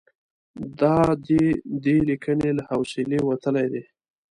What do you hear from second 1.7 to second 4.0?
دې لیکنې له حوصلې وتلي دي.